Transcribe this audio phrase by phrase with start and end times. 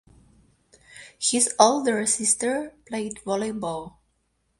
[1.19, 3.97] His older sister played volleyball.